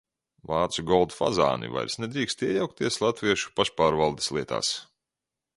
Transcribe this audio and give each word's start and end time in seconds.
"Vācu 0.51 0.85
"goldfazāni" 0.91 1.69
vairs 1.75 1.99
nedrīkst 2.05 2.43
iejaukties 2.49 2.99
latviešu 3.05 3.55
pašpārvaldes 3.61 4.33
lietās." 4.39 4.77